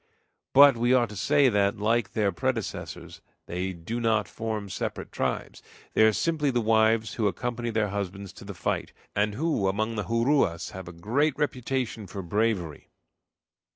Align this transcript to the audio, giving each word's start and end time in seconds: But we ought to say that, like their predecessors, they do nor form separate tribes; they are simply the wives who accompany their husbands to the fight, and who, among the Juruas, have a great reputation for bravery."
But 0.53 0.75
we 0.77 0.95
ought 0.95 1.09
to 1.09 1.15
say 1.15 1.47
that, 1.47 1.77
like 1.77 2.13
their 2.13 2.31
predecessors, 2.31 3.21
they 3.45 3.71
do 3.71 3.99
nor 3.99 4.23
form 4.23 4.67
separate 4.67 5.11
tribes; 5.11 5.61
they 5.93 6.01
are 6.01 6.11
simply 6.11 6.49
the 6.49 6.59
wives 6.59 7.13
who 7.13 7.27
accompany 7.27 7.69
their 7.69 7.89
husbands 7.89 8.33
to 8.33 8.43
the 8.43 8.55
fight, 8.55 8.93
and 9.15 9.35
who, 9.35 9.67
among 9.67 9.93
the 9.97 10.05
Juruas, 10.05 10.71
have 10.71 10.87
a 10.87 10.91
great 10.91 11.37
reputation 11.37 12.07
for 12.07 12.23
bravery." 12.23 12.89